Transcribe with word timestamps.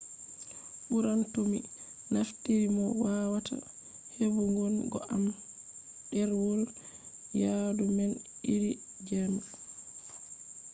ɓuran 0.87 1.19
to 1.33 1.39
mi 1.51 1.59
naftiri 2.13 2.67
mo 2.75 2.85
wawata 3.01 3.55
heɓugon 4.17 4.75
go 4.91 4.99
am 5.13 5.23
ɗerwol 6.09 6.61
yaadu 7.41 7.83
man 7.97 8.11
iri 8.53 8.71
jema 9.07 9.41